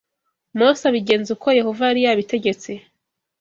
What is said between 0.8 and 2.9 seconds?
abigenza uko Yehova yari yabitegetse